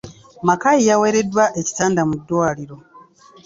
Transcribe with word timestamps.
Makayi 0.47 0.87
yaweereddwa 0.89 1.43
ekitanda 1.59 2.01
mu 2.09 2.15
ddwaliro. 2.19 2.77